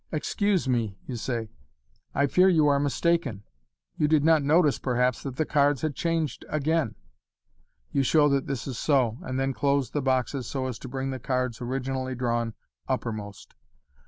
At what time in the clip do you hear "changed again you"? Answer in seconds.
5.95-8.01